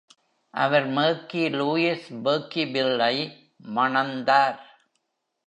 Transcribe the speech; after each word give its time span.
அவர் 0.53 0.87
Mary 0.87 1.43
Louise 1.49 2.07
Berkebile 2.23 2.97
ஐ 3.09 3.17
மணந்தார். 3.75 4.59